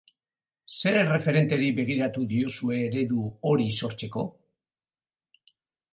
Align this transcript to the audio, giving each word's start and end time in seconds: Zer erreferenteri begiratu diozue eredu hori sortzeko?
Zer 0.77 0.97
erreferenteri 1.01 1.67
begiratu 1.81 2.25
diozue 2.33 2.81
eredu 2.87 3.29
hori 3.51 3.71
sortzeko? 3.81 4.29